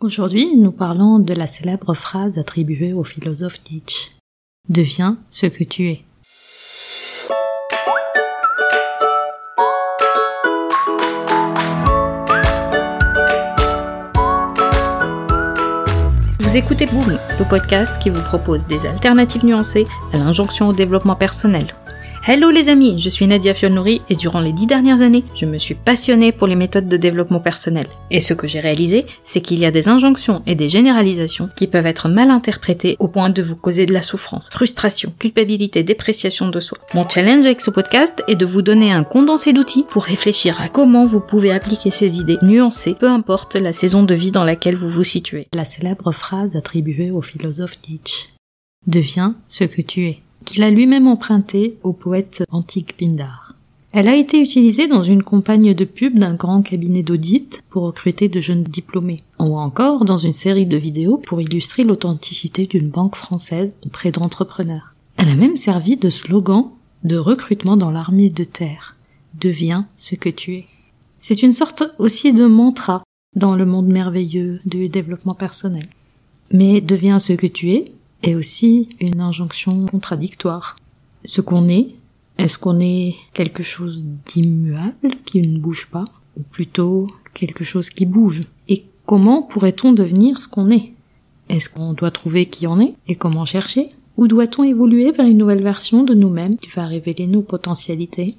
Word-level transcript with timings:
Aujourd'hui, 0.00 0.54
nous 0.56 0.72
parlons 0.72 1.18
de 1.18 1.32
la 1.32 1.46
célèbre 1.46 1.94
phrase 1.94 2.36
attribuée 2.36 2.92
au 2.92 3.02
philosophe 3.02 3.58
Nietzsche. 3.70 4.10
Deviens 4.68 5.16
ce 5.30 5.46
que 5.46 5.64
tu 5.64 5.88
es. 5.88 6.02
Vous 16.40 16.56
écoutez 16.56 16.84
Boom, 16.84 17.18
le 17.38 17.48
podcast 17.48 17.98
qui 18.02 18.10
vous 18.10 18.22
propose 18.22 18.66
des 18.66 18.84
alternatives 18.84 19.46
nuancées 19.46 19.86
à 20.12 20.18
l'injonction 20.18 20.68
au 20.68 20.72
développement 20.74 21.16
personnel. 21.16 21.74
Hello 22.28 22.50
les 22.50 22.68
amis, 22.68 22.98
je 22.98 23.08
suis 23.08 23.24
Nadia 23.24 23.54
Fiolnouri 23.54 24.02
et 24.10 24.16
durant 24.16 24.40
les 24.40 24.52
dix 24.52 24.66
dernières 24.66 25.00
années, 25.00 25.22
je 25.36 25.46
me 25.46 25.58
suis 25.58 25.76
passionnée 25.76 26.32
pour 26.32 26.48
les 26.48 26.56
méthodes 26.56 26.88
de 26.88 26.96
développement 26.96 27.38
personnel. 27.38 27.86
Et 28.10 28.18
ce 28.18 28.34
que 28.34 28.48
j'ai 28.48 28.58
réalisé, 28.58 29.06
c'est 29.22 29.40
qu'il 29.40 29.60
y 29.60 29.64
a 29.64 29.70
des 29.70 29.88
injonctions 29.88 30.42
et 30.44 30.56
des 30.56 30.68
généralisations 30.68 31.48
qui 31.54 31.68
peuvent 31.68 31.86
être 31.86 32.08
mal 32.08 32.32
interprétées 32.32 32.96
au 32.98 33.06
point 33.06 33.30
de 33.30 33.42
vous 33.42 33.54
causer 33.54 33.86
de 33.86 33.92
la 33.92 34.02
souffrance, 34.02 34.50
frustration, 34.50 35.14
culpabilité, 35.16 35.84
dépréciation 35.84 36.48
de 36.48 36.58
soi. 36.58 36.78
Mon 36.94 37.08
challenge 37.08 37.46
avec 37.46 37.60
ce 37.60 37.70
podcast 37.70 38.24
est 38.26 38.34
de 38.34 38.44
vous 38.44 38.62
donner 38.62 38.90
un 38.90 39.04
condensé 39.04 39.52
d'outils 39.52 39.84
pour 39.88 40.02
réfléchir 40.02 40.60
à 40.60 40.68
comment 40.68 41.06
vous 41.06 41.20
pouvez 41.20 41.52
appliquer 41.52 41.92
ces 41.92 42.18
idées 42.18 42.38
nuancées, 42.42 42.96
peu 42.98 43.08
importe 43.08 43.54
la 43.54 43.72
saison 43.72 44.02
de 44.02 44.14
vie 44.16 44.32
dans 44.32 44.44
laquelle 44.44 44.74
vous 44.74 44.90
vous 44.90 45.04
situez. 45.04 45.46
La 45.54 45.64
célèbre 45.64 46.10
phrase 46.10 46.56
attribuée 46.56 47.12
au 47.12 47.22
philosophe 47.22 47.78
Nietzsche. 47.88 48.30
Deviens 48.88 49.36
ce 49.46 49.62
que 49.62 49.82
tu 49.82 50.06
es 50.06 50.22
qu'il 50.46 50.62
a 50.62 50.70
lui-même 50.70 51.06
emprunté 51.06 51.76
au 51.82 51.92
poète 51.92 52.42
antique 52.50 52.96
Pindar. 52.96 53.54
Elle 53.92 54.08
a 54.08 54.16
été 54.16 54.40
utilisée 54.40 54.88
dans 54.88 55.02
une 55.02 55.22
campagne 55.22 55.74
de 55.74 55.84
pub 55.84 56.18
d'un 56.18 56.34
grand 56.34 56.62
cabinet 56.62 57.02
d'audit 57.02 57.62
pour 57.70 57.84
recruter 57.84 58.28
de 58.28 58.40
jeunes 58.40 58.62
diplômés, 58.62 59.22
ou 59.38 59.58
encore 59.58 60.04
dans 60.04 60.16
une 60.16 60.32
série 60.32 60.66
de 60.66 60.76
vidéos 60.76 61.16
pour 61.16 61.40
illustrer 61.40 61.82
l'authenticité 61.82 62.66
d'une 62.66 62.90
banque 62.90 63.16
française 63.16 63.72
auprès 63.84 64.12
d'entrepreneurs. 64.12 64.94
Elle 65.16 65.28
a 65.28 65.34
même 65.34 65.56
servi 65.56 65.96
de 65.96 66.10
slogan 66.10 66.66
de 67.04 67.16
recrutement 67.16 67.76
dans 67.76 67.90
l'armée 67.90 68.30
de 68.30 68.44
terre. 68.44 68.96
Deviens 69.40 69.86
ce 69.96 70.14
que 70.14 70.28
tu 70.28 70.56
es. 70.56 70.66
C'est 71.20 71.42
une 71.42 71.52
sorte 71.52 71.82
aussi 71.98 72.32
de 72.32 72.46
mantra 72.46 73.02
dans 73.34 73.56
le 73.56 73.66
monde 73.66 73.88
merveilleux 73.88 74.60
du 74.64 74.88
développement 74.88 75.34
personnel. 75.34 75.88
Mais 76.52 76.80
deviens 76.80 77.18
ce 77.18 77.32
que 77.32 77.46
tu 77.46 77.70
es 77.72 77.92
est 78.22 78.34
aussi 78.34 78.88
une 79.00 79.20
injonction 79.20 79.86
contradictoire. 79.86 80.76
Ce 81.24 81.40
qu'on 81.40 81.68
est, 81.68 81.88
est-ce 82.38 82.58
qu'on 82.58 82.80
est 82.80 83.14
quelque 83.32 83.62
chose 83.62 84.04
d'immuable 84.26 85.16
qui 85.24 85.40
ne 85.42 85.58
bouge 85.58 85.88
pas, 85.90 86.06
ou 86.36 86.42
plutôt 86.42 87.08
quelque 87.34 87.64
chose 87.64 87.90
qui 87.90 88.06
bouge? 88.06 88.42
Et 88.68 88.84
comment 89.06 89.42
pourrait-on 89.42 89.92
devenir 89.92 90.40
ce 90.40 90.48
qu'on 90.48 90.70
est? 90.70 90.92
Est-ce 91.48 91.70
qu'on 91.70 91.92
doit 91.92 92.10
trouver 92.10 92.46
qui 92.46 92.66
on 92.66 92.80
est 92.80 92.94
et 93.06 93.14
comment 93.14 93.44
chercher? 93.44 93.90
Ou 94.16 94.28
doit-on 94.28 94.64
évoluer 94.64 95.12
vers 95.12 95.26
une 95.26 95.38
nouvelle 95.38 95.62
version 95.62 96.02
de 96.02 96.14
nous-mêmes 96.14 96.56
qui 96.56 96.70
va 96.70 96.86
révéler 96.86 97.26
nos 97.26 97.42
potentialités? 97.42 98.36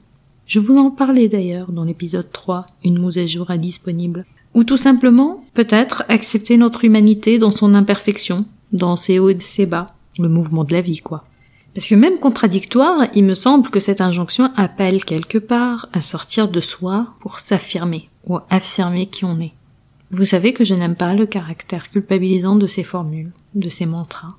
Je 0.48 0.59
vous 0.59 0.78
en 0.78 0.92
parlais 0.92 1.28
d'ailleurs 1.28 1.72
dans 1.72 1.83
l'épisode 1.83 2.31
3, 2.31 2.66
une 2.83 3.05
mise 3.05 3.17
à 3.17 3.28
jour 3.28 3.52
est 3.52 3.59
disponible. 3.59 4.25
Ou 4.53 4.64
tout 4.64 4.78
simplement, 4.78 5.44
peut-être, 5.53 6.03
accepter 6.08 6.58
notre 6.58 6.86
humanité 6.86 7.38
dans 7.38 7.52
son 7.52 7.75
imperfection, 7.75 8.45
dans 8.71 8.95
ses 8.95 9.19
hauts 9.19 9.29
et 9.29 9.39
ses 9.39 9.65
bas, 9.65 9.93
le 10.17 10.29
mouvement 10.29 10.63
de 10.63 10.73
la 10.73 10.81
vie, 10.81 10.99
quoi. 10.99 11.25
Parce 11.73 11.87
que 11.87 11.95
même 11.95 12.17
contradictoire, 12.19 13.07
il 13.13 13.23
me 13.23 13.35
semble 13.35 13.69
que 13.69 13.79
cette 13.79 14.01
injonction 14.01 14.51
appelle 14.55 15.05
quelque 15.05 15.37
part 15.37 15.89
à 15.93 16.01
sortir 16.01 16.49
de 16.49 16.59
soi 16.59 17.13
pour 17.19 17.39
s'affirmer, 17.39 18.09
ou 18.25 18.39
affirmer 18.49 19.05
qui 19.05 19.25
on 19.25 19.39
est. 19.39 19.53
Vous 20.09 20.25
savez 20.25 20.53
que 20.53 20.65
je 20.65 20.73
n'aime 20.73 20.95
pas 20.95 21.13
le 21.13 21.25
caractère 21.25 21.91
culpabilisant 21.91 22.55
de 22.55 22.65
ces 22.65 22.83
formules, 22.83 23.31
de 23.53 23.69
ces 23.69 23.85
mantras. 23.85 24.35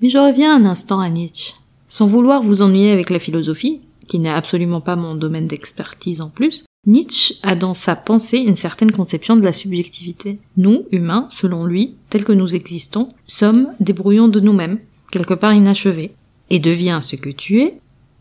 Mais 0.00 0.08
je 0.08 0.18
reviens 0.18 0.56
un 0.56 0.64
instant 0.64 1.00
à 1.00 1.10
Nietzsche. 1.10 1.54
Sans 1.88 2.06
vouloir 2.06 2.42
vous 2.42 2.62
ennuyer 2.62 2.92
avec 2.92 3.10
la 3.10 3.18
philosophie, 3.18 3.80
qui 4.06 4.18
n'est 4.18 4.30
absolument 4.30 4.80
pas 4.80 4.96
mon 4.96 5.14
domaine 5.14 5.46
d'expertise 5.46 6.20
en 6.20 6.30
plus, 6.30 6.64
Nietzsche 6.88 7.34
a 7.42 7.54
dans 7.54 7.74
sa 7.74 7.96
pensée 7.96 8.38
une 8.38 8.54
certaine 8.54 8.92
conception 8.92 9.36
de 9.36 9.44
la 9.44 9.52
subjectivité. 9.52 10.38
Nous, 10.56 10.86
humains, 10.90 11.26
selon 11.28 11.66
lui, 11.66 11.96
tels 12.08 12.24
que 12.24 12.32
nous 12.32 12.54
existons, 12.54 13.10
sommes 13.26 13.68
des 13.78 13.92
brouillons 13.92 14.28
de 14.28 14.40
nous-mêmes, 14.40 14.78
quelque 15.10 15.34
part 15.34 15.52
inachevés. 15.52 16.12
Et 16.48 16.60
devient 16.60 17.00
ce 17.02 17.16
que 17.16 17.28
tu 17.28 17.60
es, 17.60 17.74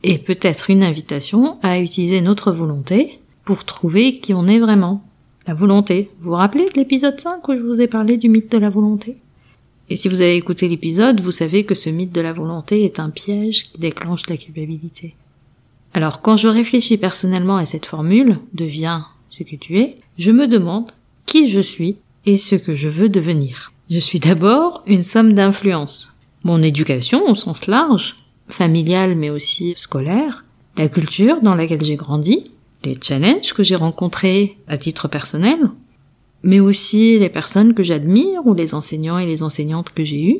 et 0.03 0.17
peut-être 0.17 0.69
une 0.69 0.83
invitation 0.83 1.57
à 1.61 1.79
utiliser 1.79 2.19
notre 2.19 2.51
volonté 2.51 3.19
pour 3.45 3.63
trouver 3.63 4.19
qui 4.19 4.33
on 4.33 4.47
est 4.47 4.59
vraiment. 4.59 5.01
La 5.47 5.53
volonté. 5.53 6.11
Vous 6.19 6.31
vous 6.31 6.35
rappelez 6.35 6.65
de 6.65 6.77
l'épisode 6.77 7.17
5 7.17 7.47
où 7.47 7.53
je 7.53 7.61
vous 7.61 7.79
ai 7.79 7.87
parlé 7.87 8.17
du 8.17 8.27
mythe 8.27 8.51
de 8.51 8.57
la 8.57 8.69
volonté? 8.69 9.15
Et 9.89 9.95
si 9.95 10.09
vous 10.09 10.21
avez 10.21 10.35
écouté 10.35 10.67
l'épisode, 10.67 11.21
vous 11.21 11.31
savez 11.31 11.63
que 11.63 11.73
ce 11.73 11.89
mythe 11.89 12.11
de 12.11 12.19
la 12.19 12.33
volonté 12.33 12.83
est 12.83 12.99
un 12.99 13.11
piège 13.11 13.71
qui 13.71 13.79
déclenche 13.79 14.27
la 14.27 14.35
culpabilité. 14.35 15.15
Alors 15.93 16.21
quand 16.21 16.37
je 16.37 16.47
réfléchis 16.47 16.97
personnellement 16.97 17.57
à 17.57 17.65
cette 17.65 17.85
formule, 17.85 18.39
deviens 18.53 19.07
ce 19.29 19.43
que 19.43 19.55
tu 19.55 19.79
es, 19.79 19.95
je 20.17 20.31
me 20.31 20.47
demande 20.47 20.91
qui 21.25 21.47
je 21.47 21.59
suis 21.59 21.97
et 22.25 22.37
ce 22.37 22.55
que 22.55 22.75
je 22.75 22.89
veux 22.89 23.09
devenir. 23.09 23.71
Je 23.89 23.99
suis 23.99 24.19
d'abord 24.19 24.83
une 24.85 25.03
somme 25.03 25.33
d'influences. 25.33 26.13
Mon 26.43 26.61
éducation 26.61 27.29
au 27.29 27.35
sens 27.35 27.67
large, 27.67 28.17
familiale 28.49 29.15
mais 29.15 29.29
aussi 29.29 29.73
scolaire, 29.75 30.45
la 30.75 30.89
culture 30.89 31.41
dans 31.41 31.55
laquelle 31.55 31.83
j'ai 31.83 31.95
grandi, 31.95 32.51
les 32.83 32.97
challenges 33.01 33.53
que 33.53 33.63
j'ai 33.63 33.75
rencontrés 33.75 34.57
à 34.67 34.77
titre 34.77 35.07
personnel, 35.07 35.59
mais 36.43 36.59
aussi 36.59 37.17
les 37.17 37.29
personnes 37.29 37.73
que 37.73 37.83
j'admire 37.83 38.45
ou 38.45 38.53
les 38.53 38.73
enseignants 38.73 39.17
et 39.17 39.25
les 39.25 39.41
enseignantes 39.43 39.89
que 39.89 40.05
j'ai 40.05 40.23
eus, 40.23 40.39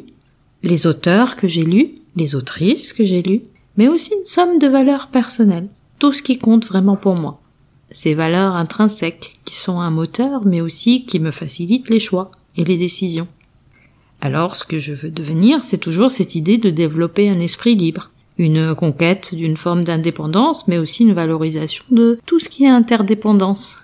les 0.63 0.87
auteurs 0.87 1.35
que 1.35 1.47
j'ai 1.47 1.63
lus, 1.63 1.95
les 2.15 2.35
autrices 2.35 2.93
que 2.93 3.05
j'ai 3.05 3.21
lues, 3.21 3.41
mais 3.77 3.87
aussi 3.87 4.11
une 4.13 4.25
somme 4.25 4.59
de 4.59 4.67
valeurs 4.67 5.07
personnelles, 5.07 5.69
tout 5.99 6.11
ce 6.11 6.23
qui 6.23 6.37
compte 6.37 6.65
vraiment 6.65 6.95
pour 6.95 7.15
moi. 7.15 7.39
Ces 7.91 8.13
valeurs 8.13 8.55
intrinsèques 8.55 9.39
qui 9.45 9.55
sont 9.55 9.79
un 9.79 9.91
moteur 9.91 10.45
mais 10.45 10.61
aussi 10.61 11.05
qui 11.05 11.19
me 11.19 11.31
facilitent 11.31 11.89
les 11.89 11.99
choix 11.99 12.31
et 12.57 12.65
les 12.65 12.77
décisions. 12.77 13.27
Alors 14.19 14.55
ce 14.55 14.63
que 14.63 14.77
je 14.77 14.93
veux 14.93 15.11
devenir, 15.11 15.63
c'est 15.63 15.77
toujours 15.77 16.11
cette 16.11 16.35
idée 16.35 16.57
de 16.57 16.69
développer 16.69 17.29
un 17.29 17.39
esprit 17.39 17.75
libre, 17.75 18.09
une 18.37 18.75
conquête 18.75 19.33
d'une 19.33 19.57
forme 19.57 19.83
d'indépendance 19.83 20.67
mais 20.67 20.79
aussi 20.79 21.03
une 21.03 21.13
valorisation 21.13 21.85
de 21.91 22.19
tout 22.25 22.39
ce 22.39 22.49
qui 22.49 22.65
est 22.65 22.69
interdépendance, 22.69 23.77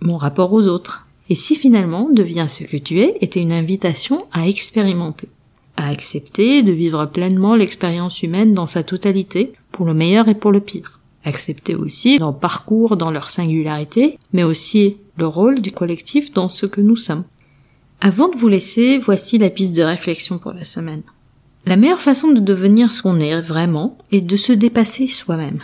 mon 0.00 0.18
rapport 0.18 0.52
aux 0.52 0.68
autres. 0.68 1.06
Et 1.30 1.34
si 1.34 1.56
finalement 1.56 2.08
devient 2.10 2.46
ce 2.48 2.64
que 2.64 2.76
tu 2.76 3.00
es 3.00 3.18
était 3.20 3.40
une 3.40 3.52
invitation 3.52 4.26
à 4.32 4.46
expérimenter 4.46 5.28
à 5.78 5.88
accepter 5.88 6.64
de 6.64 6.72
vivre 6.72 7.06
pleinement 7.06 7.54
l'expérience 7.54 8.24
humaine 8.24 8.52
dans 8.52 8.66
sa 8.66 8.82
totalité, 8.82 9.52
pour 9.70 9.86
le 9.86 9.94
meilleur 9.94 10.28
et 10.28 10.34
pour 10.34 10.50
le 10.50 10.58
pire. 10.58 10.98
Accepter 11.24 11.76
aussi 11.76 12.18
leur 12.18 12.36
parcours 12.36 12.96
dans 12.96 13.12
leur 13.12 13.30
singularité, 13.30 14.18
mais 14.32 14.42
aussi 14.42 14.96
le 15.16 15.28
rôle 15.28 15.60
du 15.60 15.70
collectif 15.70 16.32
dans 16.32 16.48
ce 16.48 16.66
que 16.66 16.80
nous 16.80 16.96
sommes. 16.96 17.24
Avant 18.00 18.28
de 18.28 18.36
vous 18.36 18.48
laisser, 18.48 18.98
voici 18.98 19.38
la 19.38 19.50
piste 19.50 19.72
de 19.72 19.82
réflexion 19.82 20.38
pour 20.38 20.52
la 20.52 20.64
semaine. 20.64 21.02
La 21.64 21.76
meilleure 21.76 22.02
façon 22.02 22.32
de 22.32 22.40
devenir 22.40 22.90
ce 22.90 23.02
qu'on 23.02 23.20
est 23.20 23.40
vraiment 23.40 23.96
est 24.10 24.20
de 24.20 24.36
se 24.36 24.52
dépasser 24.52 25.06
soi-même. 25.06 25.60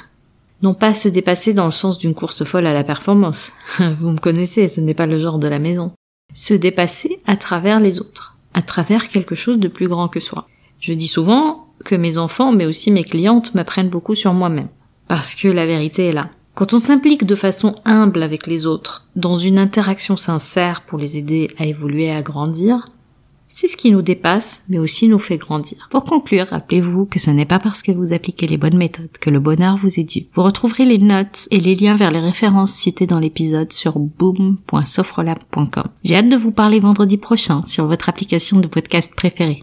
Non 0.63 0.75
pas 0.75 0.95
se 0.95 1.09
dépasser 1.09 1.55
dans 1.55 1.65
le 1.65 1.73
sens 1.73 1.99
d'une 1.99 2.15
course 2.15 2.45
folle 2.45 2.67
à 2.67 2.75
la 2.75 2.85
performance. 2.85 3.53
vous 3.99 4.11
me 4.11 4.19
connaissez, 4.19 4.69
ce 4.69 4.81
n'est 4.81 4.95
pas 4.95 5.07
le 5.07 5.19
genre 5.19 5.41
de 5.41 5.49
la 5.49 5.59
maison. 5.59 5.91
Se 6.35 6.55
dépasser 6.55 7.21
à 7.27 7.37
travers 7.37 7.81
les 7.81 7.99
autres 8.01 8.34
à 8.55 8.63
travers 8.63 9.09
quelque 9.09 9.35
chose 9.35 9.59
de 9.59 9.69
plus 9.69 9.89
grand 9.89 10.09
que 10.09 10.21
soi. 10.21 10.49
Je 10.81 10.93
dis 10.93 11.09
souvent 11.09 11.67
que 11.85 11.95
mes 11.95 12.19
enfants, 12.19 12.53
mais 12.53 12.67
aussi 12.67 12.91
mes 12.91 13.05
clientes, 13.05 13.55
m'apprennent 13.55 13.91
beaucoup 13.91 14.15
sur 14.15 14.33
moi-même. 14.33 14.69
Parce 15.09 15.35
que 15.35 15.49
la 15.49 15.67
vérité 15.67 16.07
est 16.07 16.13
là. 16.13 16.31
Quand 16.55 16.73
on 16.73 16.79
s'implique 16.79 17.27
de 17.27 17.35
façon 17.35 17.75
humble 17.85 18.23
avec 18.23 18.47
les 18.47 18.65
autres, 18.65 19.07
dans 19.17 19.37
une 19.37 19.59
interaction 19.59 20.17
sincère 20.17 20.83
pour 20.83 20.99
les 20.99 21.19
aider 21.19 21.51
à 21.59 21.67
évoluer 21.67 22.05
et 22.05 22.13
à 22.13 22.23
grandir, 22.23 22.87
c'est 23.55 23.69
ce 23.69 23.77
qui 23.77 23.93
nous 23.93 24.03
dépasse, 24.03 24.65
mais 24.69 24.81
aussi 24.81 25.07
nous 25.07 25.21
fait 25.21 25.39
grandir. 25.39 25.87
Pour 25.89 26.03
conclure, 26.05 26.49
rappelez-vous 26.51 27.07
que 27.07 27.21
ce 27.21 27.31
n'est 27.31 27.45
pas 27.45 27.61
parce 27.61 27.85
que 27.85 27.93
vous 27.93 28.13
appliquez 28.13 28.49
les 28.49 28.57
bonnes 28.57 28.77
méthodes 28.77 29.17
que 29.21 29.31
le 29.31 29.39
bonheur 29.39 29.77
vous 29.77 30.01
est 30.01 30.03
dû. 30.03 30.27
Vous 30.35 30.43
retrouverez 30.43 30.85
les 30.85 30.99
notes 30.99 31.47
et 31.53 31.61
les 31.61 31.77
liens 31.77 31.95
vers 31.95 32.11
les 32.11 32.19
références 32.19 32.73
citées 32.73 33.07
dans 33.07 33.21
l'épisode 33.21 33.73
sur 33.73 34.01
boom.sofrolab.com. 34.01 35.85
J'ai 36.03 36.17
hâte 36.17 36.29
de 36.29 36.37
vous 36.37 36.51
parler 36.51 36.81
vendredi 36.81 37.17
prochain 37.17 37.65
sur 37.65 37.87
votre 37.87 38.09
application 38.09 38.59
de 38.59 38.67
podcast 38.67 39.15
préférée. 39.15 39.63